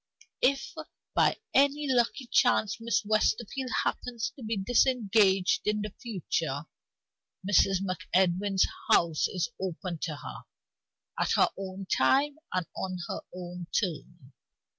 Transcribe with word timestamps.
If, 0.41 0.73
by 1.13 1.37
any 1.53 1.85
lucky 1.87 2.25
chance, 2.25 2.77
Miss 2.81 3.05
Westerfield 3.05 3.69
happens 3.83 4.31
to 4.35 4.43
be 4.43 4.57
disengaged 4.57 5.67
in 5.67 5.83
the 5.83 5.91
future, 6.01 6.63
Mrs. 7.47 7.83
MacEdwin's 7.83 8.65
house 8.89 9.27
is 9.27 9.51
open 9.61 9.99
to 10.01 10.15
her 10.15 10.41
at 11.19 11.33
her 11.35 11.49
own 11.55 11.85
time, 11.85 12.37
and 12.51 12.65
on 12.75 12.97
her 13.07 13.19
own 13.31 13.67
terms. 13.79 14.33